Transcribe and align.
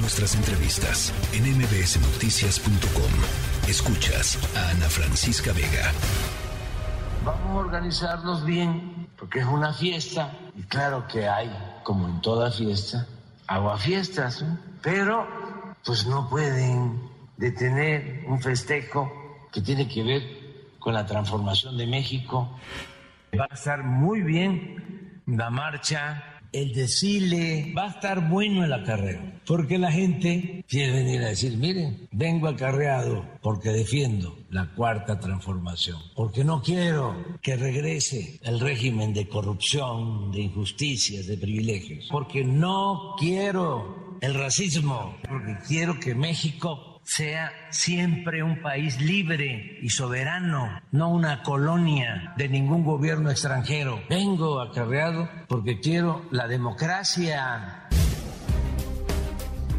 Nuestras 0.00 0.36
entrevistas 0.36 1.12
en 1.32 1.42
mbsnoticias.com. 1.58 3.68
Escuchas 3.68 4.38
a 4.56 4.70
Ana 4.70 4.88
Francisca 4.88 5.52
Vega. 5.52 5.92
Vamos 7.24 7.50
a 7.50 7.54
organizarnos 7.54 8.44
bien, 8.44 9.08
porque 9.18 9.40
es 9.40 9.46
una 9.46 9.72
fiesta. 9.72 10.32
Y 10.56 10.62
claro 10.62 11.08
que 11.08 11.28
hay, 11.28 11.50
como 11.82 12.06
en 12.06 12.20
toda 12.20 12.52
fiesta, 12.52 13.08
aguafiestas, 13.48 14.42
¿no? 14.42 14.56
pero 14.82 15.26
pues 15.84 16.06
no 16.06 16.28
pueden 16.28 17.00
detener 17.36 18.24
un 18.28 18.40
festejo 18.40 19.10
que 19.52 19.62
tiene 19.62 19.88
que 19.88 20.04
ver 20.04 20.22
con 20.78 20.94
la 20.94 21.06
transformación 21.06 21.76
de 21.76 21.88
México. 21.88 22.56
Va 23.38 23.48
a 23.50 23.54
estar 23.54 23.82
muy 23.82 24.22
bien 24.22 25.22
la 25.26 25.50
marcha 25.50 26.37
el 26.52 26.72
desfile, 26.72 27.72
va 27.76 27.84
a 27.84 27.90
estar 27.90 28.28
bueno 28.28 28.64
el 28.64 28.72
acarreo, 28.72 29.20
porque 29.46 29.78
la 29.78 29.92
gente 29.92 30.64
quiere 30.68 30.92
venir 30.92 31.22
a 31.22 31.28
decir, 31.28 31.56
miren, 31.56 32.08
vengo 32.12 32.48
acarreado 32.48 33.24
porque 33.42 33.70
defiendo 33.70 34.38
la 34.50 34.74
cuarta 34.74 35.20
transformación, 35.20 35.98
porque 36.14 36.44
no 36.44 36.62
quiero 36.62 37.38
que 37.42 37.56
regrese 37.56 38.40
el 38.42 38.60
régimen 38.60 39.12
de 39.12 39.28
corrupción, 39.28 40.32
de 40.32 40.40
injusticias, 40.40 41.26
de 41.26 41.36
privilegios, 41.36 42.08
porque 42.10 42.44
no 42.44 43.14
quiero 43.18 44.16
el 44.20 44.34
racismo, 44.34 45.16
porque 45.28 45.56
quiero 45.66 45.98
que 46.00 46.14
México 46.14 46.87
sea 47.08 47.52
siempre 47.70 48.42
un 48.42 48.60
país 48.60 49.00
libre 49.00 49.78
y 49.80 49.88
soberano, 49.88 50.82
no 50.92 51.08
una 51.08 51.42
colonia 51.42 52.34
de 52.36 52.50
ningún 52.50 52.84
gobierno 52.84 53.30
extranjero. 53.30 54.02
Vengo 54.10 54.60
acarreado 54.60 55.26
porque 55.48 55.80
quiero 55.80 56.26
la 56.30 56.46
democracia. 56.46 57.88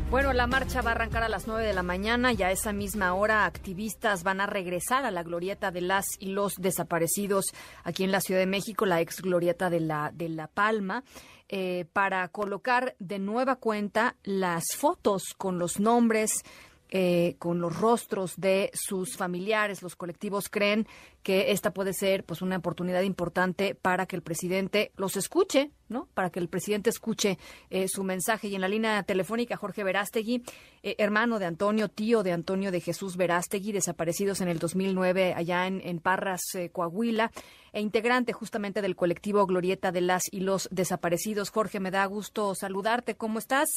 Bueno, 0.10 0.34
la 0.34 0.48
marcha 0.48 0.82
va 0.82 0.90
a 0.90 0.94
arrancar 0.96 1.22
a 1.22 1.30
las 1.30 1.46
9 1.46 1.64
de 1.64 1.74
la 1.74 1.84
mañana 1.84 2.34
y 2.34 2.42
a 2.42 2.50
esa 2.50 2.74
misma 2.74 3.14
hora 3.14 3.46
activistas 3.46 4.24
van 4.24 4.41
a 4.41 4.48
regresar 4.48 5.05
a 5.05 5.12
la 5.12 5.21
glorieta 5.21 5.70
de 5.70 5.82
las 5.82 6.05
y 6.18 6.32
los 6.32 6.55
desaparecidos 6.55 7.54
aquí 7.84 8.05
en 8.05 8.12
la 8.12 8.21
Ciudad 8.21 8.40
de 8.40 8.48
México, 8.48 8.88
la 8.88 9.02
ex 9.02 9.21
glorieta 9.21 9.70
de 9.70 9.82
la, 9.82 10.10
de 10.12 10.30
la 10.30 10.48
Palma. 10.48 11.04
Eh, 11.48 11.86
para 11.93 12.27
colocar 12.27 12.96
de 12.99 13.18
nueva 13.18 13.55
cuenta 13.55 14.16
las 14.24 14.66
fotos 14.76 15.36
con 15.36 15.58
los 15.58 15.80
nombres 15.80 16.43
eh, 16.91 17.35
con 17.37 17.62
los 17.62 17.79
rostros 17.79 18.34
de 18.37 18.71
sus 18.73 19.15
familiares. 19.15 19.84
Los 19.84 19.95
colectivos 19.95 20.49
creen 20.49 20.87
que 21.21 21.51
esta 21.51 21.71
puede 21.71 21.93
ser 21.93 22.23
pues 22.23 22.41
una 22.41 22.57
oportunidad 22.57 23.04
importante 23.04 23.76
para 23.76 24.07
que 24.07 24.15
el 24.15 24.23
presidente 24.23 24.91
los 24.96 25.15
escuche, 25.15 25.70
¿no? 25.87 26.07
Para 26.15 26.31
que 26.31 26.40
el 26.40 26.49
presidente 26.49 26.90
escuche 26.90 27.37
eh, 27.70 27.87
su 27.87 28.04
mensaje. 28.04 28.48
Y 28.48 28.55
en 28.55 28.62
la 28.62 28.68
línea 28.68 29.04
telefónica, 29.04 29.55
Jorge 29.55 29.84
Verástegui, 29.84 30.41
eh, 30.81 30.96
hermano 30.98 31.37
de 31.37 31.46
Antonio, 31.46 31.90
tío 31.90 32.23
de 32.23 32.31
Antonio 32.31 32.71
de 32.71 32.81
Jesús 32.81 33.18
Verástegui, 33.18 33.71
desaparecidos 33.71 34.41
en 34.41 34.48
el 34.48 34.57
2009 34.57 35.35
allá 35.35 35.68
en, 35.68 35.81
en 35.85 35.99
Parras, 35.99 36.41
Coahuila, 36.71 37.31
e 37.71 37.81
integrante 37.81 38.34
justamente 38.34 38.81
del 38.81 38.96
colectivo 38.96 39.46
Glorieta 39.46 39.91
de 39.91 40.01
las 40.01 40.24
y 40.31 40.40
los 40.40 40.68
desaparecidos. 40.71 41.51
Jorge, 41.51 41.79
me 41.79 41.91
da 41.91 42.03
gusto 42.07 42.55
saludarte. 42.55 43.15
¿Cómo 43.15 43.37
estás? 43.37 43.70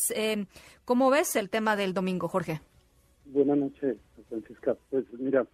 ¿Cómo 0.87 1.11
ves 1.11 1.37
el 1.37 1.51
tema 1.51 1.77
del 1.77 1.93
domingo, 1.93 2.27
Jorge? 2.29 2.63
Buenas 3.33 3.57
noches, 3.57 3.97
Francisca. 4.29 4.77
Pues 4.91 5.07
mira, 5.19 5.47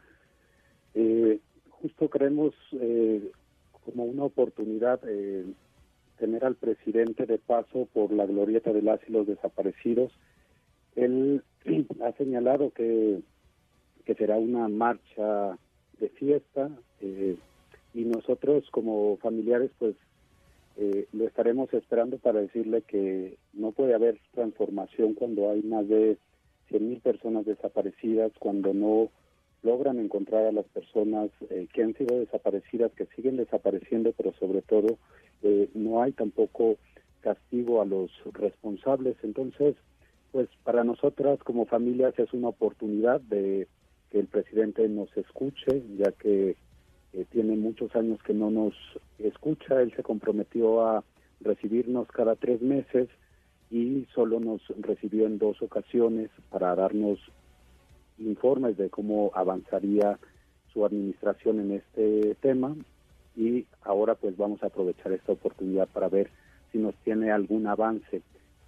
eh, 0.95 1.39
justo 1.71 2.11
creemos 2.11 2.53
eh, 2.73 3.31
como 3.85 4.03
una 4.03 4.25
oportunidad 4.25 4.99
eh, 5.07 5.45
tener 6.19 6.45
al 6.45 6.57
presidente 6.57 7.25
de 7.25 7.39
paso 7.39 7.87
por 7.93 8.11
la 8.11 8.27
glorieta 8.27 8.73
de 8.73 8.83
las 8.83 8.99
y 9.09 9.13
los 9.13 9.29
desaparecidos. 9.29 10.11
Él 10.97 11.45
ha 12.03 12.11
señalado 12.15 12.73
que, 12.73 13.21
que 14.05 14.15
será 14.17 14.39
una 14.39 14.67
marcha 14.67 15.57
de 16.01 16.09
fiesta 16.09 16.71
y 17.01 18.05
nosotros 18.05 18.69
como 18.73 19.19
familiares 19.19 19.71
pues 19.79 19.95
lo 21.13 21.27
estaremos 21.27 21.73
esperando 21.75 22.19
para 22.19 22.41
decirle 22.41 22.83
que 22.83 23.37
no 23.53 23.71
puede 23.71 23.95
haber 23.95 24.19
transformación 24.33 25.15
cuando 25.15 25.51
hay 25.51 25.63
más 25.63 25.89
de 25.89 26.19
100.000 26.71 27.01
personas 27.01 27.47
desaparecidas, 27.47 28.33
cuando 28.39 28.75
no 28.75 29.11
logran 29.63 29.99
encontrar 29.99 30.47
a 30.47 30.53
las 30.53 30.67
personas 30.67 31.31
eh, 31.51 31.67
que 31.73 31.83
han 31.83 31.95
sido 31.95 32.19
desaparecidas, 32.19 32.93
que 32.93 33.07
siguen 33.17 33.37
desapareciendo, 33.37 34.13
pero 34.17 34.33
sobre 34.35 34.63
todo 34.63 34.99
eh, 35.43 35.69
no 35.75 36.03
hay 36.03 36.13
tampoco 36.13 36.77
castigo 37.21 37.83
a 37.83 37.85
los 37.85 38.11
responsables. 38.33 39.17
Entonces, 39.23 39.75
pues 40.33 40.49
para 40.63 40.85
nosotras 40.85 41.39
como 41.41 41.67
familias 41.67 42.19
es 42.19 42.33
una 42.33 42.49
oportunidad 42.49 43.21
de 43.21 43.67
que 44.11 44.21
el 44.21 44.27
presidente 44.27 44.89
nos 44.89 45.15
escuche, 45.17 45.83
ya 45.97 46.13
que 46.13 46.57
eh, 47.13 47.25
tiene 47.31 47.57
muchos 47.57 47.95
años 47.97 48.23
que 48.23 48.35
no 48.35 48.51
nos 48.51 48.75
escucha. 49.19 49.81
Él 49.81 49.93
se 49.97 50.03
comprometió 50.03 50.87
a 50.87 51.05
recibirnos 51.41 52.09
cada 52.09 52.37
tres 52.37 52.61
meses 52.63 53.09
y 53.71 54.07
solo 54.15 54.41
nos 54.41 54.63
recibió 54.81 55.27
en 55.27 55.39
dos 55.39 55.61
ocasiones 55.63 56.31
para 56.51 56.75
darnos 56.75 57.19
informes 58.19 58.77
de 58.77 58.91
cómo 58.91 59.31
avanzaría 59.35 60.19
su 60.73 60.85
administración 60.85 61.61
en 61.61 61.73
este 61.73 62.35
tema 62.37 62.75
y 63.37 63.67
ahora 63.83 64.15
pues 64.15 64.37
vamos 64.37 64.63
a 64.63 64.67
aprovechar 64.67 65.13
esta 65.13 65.33
oportunidad 65.33 65.89
para 65.89 66.09
ver 66.09 66.31
si 66.73 66.79
nos 66.79 66.95
tiene 66.97 67.31
algún 67.31 67.67
avance 67.67 68.23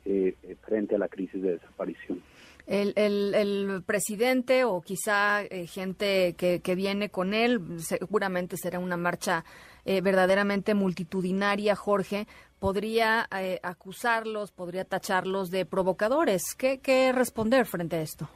eh, 0.05 0.35
frente 0.63 0.95
a 0.95 0.99
la 0.99 1.09
crisis 1.09 1.43
de 1.43 1.53
desaparición. 1.53 2.23
El, 2.71 2.93
el, 3.35 3.83
presidente 3.85 4.63
o 4.63 4.81
quizá 4.81 5.43
eh, 5.43 5.67
gente 5.67 6.35
que, 6.39 6.61
que, 6.61 6.77
viene 6.77 7.09
con 7.09 7.35
él, 7.35 7.81
seguramente 7.81 8.57
será 8.57 8.79
una 8.79 8.97
marcha 8.97 9.45
eh, 9.85 10.01
verdaderamente 10.01 10.75
multitudinaria, 10.75 11.75
Jorge, 11.75 12.29
podría 12.61 13.27
eh, 13.37 13.59
acusarlos, 13.65 14.53
podría 14.53 14.85
tacharlos 14.85 15.51
de 15.51 15.67
provocadores. 15.67 16.55
¿Qué, 16.57 16.79
¿Qué, 16.79 17.11
responder 17.11 17.67
frente 17.67 17.97
a 17.97 18.03
esto? 18.03 18.29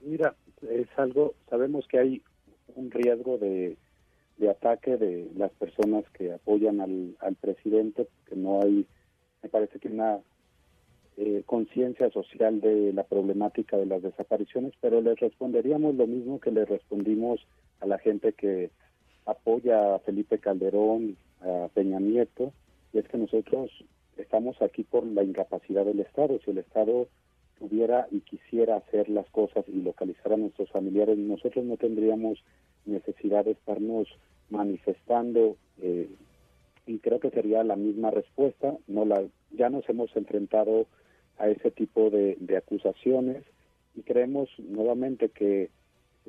Mira, 0.00 0.36
es 0.70 0.86
algo, 0.96 1.34
sabemos 1.50 1.88
que 1.88 1.98
hay 1.98 2.22
un 2.76 2.88
riesgo 2.92 3.36
de, 3.36 3.76
de 4.36 4.48
ataque 4.48 4.96
de 4.96 5.28
las 5.34 5.50
personas 5.54 6.04
que 6.10 6.32
apoyan 6.32 6.80
al, 6.80 7.16
al 7.18 7.34
presidente, 7.34 8.06
que 8.26 8.36
no 8.36 8.62
hay, 8.62 8.86
me 9.42 9.48
parece 9.48 9.80
que 9.80 9.88
una 9.88 10.20
eh, 11.18 11.42
conciencia 11.46 12.10
social 12.10 12.60
de 12.60 12.92
la 12.92 13.04
problemática 13.04 13.76
de 13.76 13.86
las 13.86 14.02
desapariciones, 14.02 14.74
pero 14.80 15.00
les 15.00 15.18
responderíamos 15.18 15.94
lo 15.94 16.06
mismo 16.06 16.40
que 16.40 16.50
le 16.50 16.64
respondimos 16.64 17.40
a 17.80 17.86
la 17.86 17.98
gente 17.98 18.32
que 18.32 18.70
apoya 19.24 19.94
a 19.94 19.98
Felipe 20.00 20.38
Calderón, 20.38 21.16
a 21.40 21.68
Peña 21.72 22.00
Nieto, 22.00 22.52
y 22.92 22.98
es 22.98 23.08
que 23.08 23.18
nosotros 23.18 23.70
estamos 24.16 24.60
aquí 24.62 24.84
por 24.84 25.06
la 25.06 25.22
incapacidad 25.22 25.84
del 25.84 26.00
Estado. 26.00 26.38
Si 26.44 26.50
el 26.50 26.58
Estado 26.58 27.08
tuviera 27.58 28.06
y 28.10 28.20
quisiera 28.20 28.76
hacer 28.76 29.08
las 29.08 29.28
cosas 29.30 29.64
y 29.68 29.80
localizar 29.82 30.32
a 30.32 30.36
nuestros 30.36 30.70
familiares, 30.70 31.18
nosotros 31.18 31.64
no 31.64 31.76
tendríamos 31.76 32.42
necesidad 32.84 33.44
de 33.44 33.52
estarnos 33.52 34.08
manifestando 34.50 35.56
eh, 35.80 36.08
y 36.86 36.98
creo 36.98 37.20
que 37.20 37.30
sería 37.30 37.64
la 37.64 37.76
misma 37.76 38.10
respuesta. 38.10 38.76
No 38.86 39.04
la, 39.04 39.22
ya 39.50 39.68
nos 39.68 39.88
hemos 39.88 40.14
enfrentado 40.16 40.86
a 41.38 41.48
ese 41.48 41.70
tipo 41.70 42.10
de, 42.10 42.36
de 42.40 42.56
acusaciones 42.56 43.44
y 43.94 44.02
creemos 44.02 44.48
nuevamente 44.58 45.28
que 45.30 45.70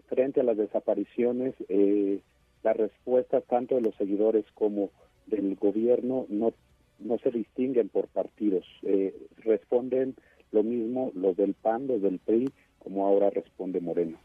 frente 0.07 0.41
a 0.41 0.43
las 0.43 0.57
desapariciones 0.57 1.53
eh, 1.69 2.19
la 2.63 2.73
respuesta 2.73 3.41
tanto 3.41 3.75
de 3.75 3.81
los 3.81 3.95
seguidores 3.95 4.45
como 4.53 4.89
del 5.27 5.55
gobierno 5.55 6.25
no, 6.29 6.53
no 6.99 7.17
se 7.19 7.31
distinguen 7.31 7.89
por 7.89 8.07
partidos. 8.07 8.65
Eh, 8.83 9.13
responden 9.43 10.15
lo 10.51 10.63
mismo 10.63 11.11
los 11.13 11.35
del 11.35 11.53
PAN, 11.53 11.87
los 11.87 12.01
del 12.01 12.19
PRI, 12.19 12.49
como 12.79 13.05
ahora 13.05 13.29
responde 13.29 13.79
Moreno. 13.79 14.17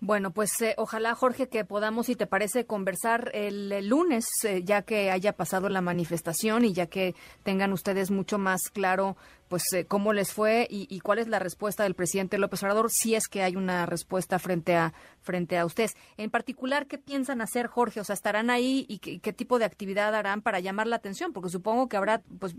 Bueno, 0.00 0.30
pues 0.30 0.60
eh, 0.60 0.74
ojalá, 0.76 1.14
Jorge, 1.14 1.48
que 1.48 1.64
podamos, 1.64 2.06
si 2.06 2.16
te 2.16 2.26
parece, 2.26 2.66
conversar 2.66 3.30
el, 3.32 3.88
lunes, 3.88 4.26
eh, 4.44 4.62
ya 4.62 4.82
que 4.82 5.10
haya 5.10 5.32
pasado 5.32 5.70
la 5.70 5.80
manifestación 5.80 6.66
y 6.66 6.74
ya 6.74 6.86
que 6.86 7.14
tengan 7.44 7.72
ustedes 7.72 8.10
mucho 8.10 8.36
más 8.36 8.68
claro, 8.70 9.16
pues, 9.48 9.62
eh, 9.72 9.86
cómo 9.86 10.12
les 10.12 10.34
fue 10.34 10.66
y, 10.68 11.00
cuál 11.00 11.18
es 11.18 11.28
la 11.28 11.38
respuesta 11.38 11.84
del 11.84 11.94
presidente 11.94 12.36
López 12.36 12.62
Obrador, 12.62 12.90
si 12.90 13.14
es 13.14 13.26
que 13.26 13.42
hay 13.42 13.56
una 13.56 13.86
respuesta 13.86 14.38
frente 14.38 14.74
a 14.74 14.92
frente 15.22 15.56
a 15.56 15.64
ustedes. 15.64 15.96
En 16.18 16.30
particular, 16.30 16.86
¿qué 16.86 16.98
piensan 16.98 17.40
hacer, 17.40 17.66
Jorge? 17.66 18.00
O 18.00 18.04
sea, 18.04 18.14
¿estarán 18.14 18.50
ahí 18.50 18.84
y 18.88 18.98
qué, 18.98 19.32
tipo 19.32 19.58
de 19.58 19.64
actividad 19.64 20.14
harán 20.14 20.42
para 20.42 20.60
llamar 20.60 20.88
la 20.88 20.96
atención? 20.96 21.32
Porque 21.32 21.48
supongo 21.48 21.88
que 21.88 21.96
habrá, 21.96 22.20
pues, 22.38 22.54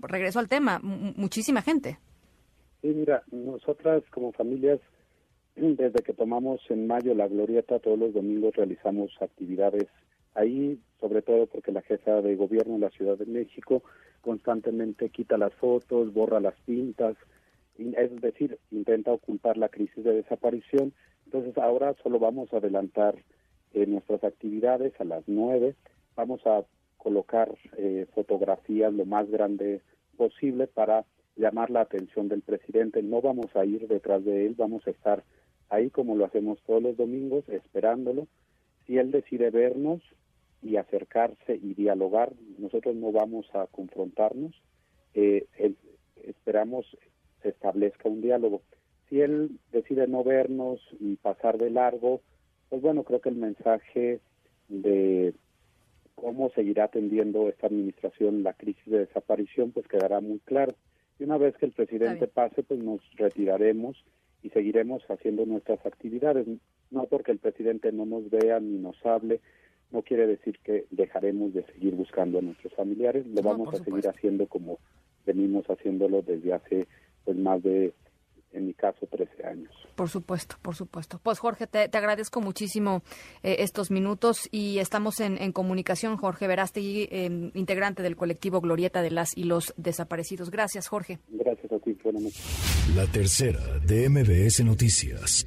regreso 0.00 0.38
al 0.38 0.48
tema, 0.48 0.80
muchísima 0.82 1.60
gente. 1.60 1.98
Sí, 2.80 2.88
mira, 2.88 3.22
nosotras 3.30 4.02
como 4.10 4.32
familias 4.32 4.80
desde 5.60 6.02
que 6.02 6.12
tomamos 6.12 6.60
en 6.70 6.86
mayo 6.86 7.14
la 7.14 7.26
glorieta, 7.26 7.80
todos 7.80 7.98
los 7.98 8.14
domingos 8.14 8.54
realizamos 8.54 9.10
actividades 9.20 9.86
ahí, 10.34 10.78
sobre 11.00 11.22
todo 11.22 11.46
porque 11.46 11.72
la 11.72 11.82
jefa 11.82 12.22
de 12.22 12.36
gobierno 12.36 12.74
de 12.74 12.80
la 12.80 12.90
Ciudad 12.90 13.18
de 13.18 13.26
México 13.26 13.82
constantemente 14.20 15.10
quita 15.10 15.36
las 15.36 15.52
fotos, 15.54 16.12
borra 16.12 16.40
las 16.40 16.54
pintas, 16.60 17.16
es 17.78 18.20
decir, 18.20 18.58
intenta 18.70 19.12
ocultar 19.12 19.56
la 19.56 19.68
crisis 19.68 20.04
de 20.04 20.14
desaparición. 20.14 20.92
Entonces 21.24 21.56
ahora 21.58 21.94
solo 22.02 22.18
vamos 22.18 22.52
a 22.52 22.58
adelantar 22.58 23.16
eh, 23.74 23.86
nuestras 23.86 24.22
actividades 24.24 24.92
a 25.00 25.04
las 25.04 25.24
nueve. 25.26 25.74
Vamos 26.16 26.44
a 26.46 26.64
colocar 26.96 27.52
eh, 27.76 28.06
fotografías 28.14 28.92
lo 28.92 29.04
más 29.04 29.28
grande 29.30 29.80
posible 30.16 30.66
para 30.66 31.04
llamar 31.36 31.70
la 31.70 31.82
atención 31.82 32.28
del 32.28 32.42
presidente. 32.42 33.02
No 33.02 33.20
vamos 33.20 33.54
a 33.54 33.64
ir 33.64 33.86
detrás 33.86 34.24
de 34.24 34.46
él, 34.46 34.54
vamos 34.56 34.86
a 34.86 34.90
estar 34.90 35.22
ahí 35.70 35.90
como 35.90 36.16
lo 36.16 36.24
hacemos 36.24 36.58
todos 36.66 36.82
los 36.82 36.96
domingos, 36.96 37.48
esperándolo. 37.48 38.26
Si 38.86 38.98
él 38.98 39.10
decide 39.10 39.50
vernos 39.50 40.02
y 40.62 40.76
acercarse 40.76 41.54
y 41.54 41.74
dialogar, 41.74 42.32
nosotros 42.58 42.96
no 42.96 43.12
vamos 43.12 43.46
a 43.54 43.66
confrontarnos. 43.66 44.54
Eh, 45.14 45.46
esperamos 46.24 46.86
se 47.42 47.50
establezca 47.50 48.08
un 48.08 48.20
diálogo. 48.20 48.62
Si 49.08 49.20
él 49.20 49.58
decide 49.72 50.06
no 50.06 50.24
vernos 50.24 50.80
y 51.00 51.16
pasar 51.16 51.58
de 51.58 51.70
largo, 51.70 52.20
pues 52.68 52.82
bueno, 52.82 53.04
creo 53.04 53.20
que 53.20 53.30
el 53.30 53.36
mensaje 53.36 54.20
de 54.68 55.34
cómo 56.14 56.50
seguirá 56.50 56.84
atendiendo 56.84 57.48
esta 57.48 57.68
administración 57.68 58.42
la 58.42 58.52
crisis 58.52 58.84
de 58.86 59.00
desaparición, 59.00 59.72
pues 59.72 59.86
quedará 59.86 60.20
muy 60.20 60.40
claro. 60.40 60.74
Y 61.18 61.24
una 61.24 61.38
vez 61.38 61.56
que 61.56 61.66
el 61.66 61.72
presidente 61.72 62.26
pase, 62.26 62.62
pues 62.62 62.80
nos 62.80 63.00
retiraremos 63.16 63.96
y 64.42 64.50
seguiremos 64.50 65.02
haciendo 65.08 65.46
nuestras 65.46 65.84
actividades. 65.84 66.46
No 66.90 67.04
porque 67.04 67.32
el 67.32 67.38
presidente 67.38 67.92
no 67.92 68.06
nos 68.06 68.30
vea 68.30 68.60
ni 68.60 68.78
nos 68.78 69.04
hable, 69.04 69.40
no 69.90 70.02
quiere 70.02 70.26
decir 70.26 70.58
que 70.62 70.86
dejaremos 70.90 71.52
de 71.54 71.64
seguir 71.66 71.94
buscando 71.94 72.38
a 72.38 72.42
nuestros 72.42 72.72
familiares, 72.74 73.26
lo 73.26 73.42
vamos 73.42 73.74
a 73.74 73.84
seguir 73.84 74.06
haciendo 74.08 74.46
como 74.46 74.78
venimos 75.26 75.66
haciéndolo 75.68 76.22
desde 76.22 76.52
hace 76.52 76.86
pues 77.24 77.36
más 77.36 77.62
de 77.62 77.92
en 78.52 78.66
mi 78.66 78.74
caso, 78.74 79.06
13 79.06 79.46
años. 79.46 79.72
Por 79.94 80.08
supuesto, 80.08 80.56
por 80.62 80.74
supuesto. 80.74 81.20
Pues 81.22 81.38
Jorge, 81.38 81.66
te, 81.66 81.90
agradezco 81.92 82.40
muchísimo 82.40 83.02
eh, 83.42 83.56
estos 83.60 83.90
minutos 83.90 84.48
y 84.50 84.78
estamos 84.78 85.20
en, 85.20 85.52
comunicación. 85.52 86.16
Jorge 86.16 86.46
Verástegui, 86.46 87.08
eh, 87.10 87.50
integrante 87.54 88.02
del 88.02 88.16
colectivo 88.16 88.60
Glorieta 88.60 89.02
de 89.02 89.10
las 89.10 89.36
y 89.36 89.44
los 89.44 89.74
Desaparecidos. 89.76 90.50
Gracias, 90.50 90.88
Jorge. 90.88 91.18
Gracias 91.28 91.72
a 91.72 91.78
ti, 91.78 91.96
La 92.94 93.06
tercera 93.06 93.60
de 93.86 94.08
MBS 94.08 94.64
Noticias. 94.64 95.46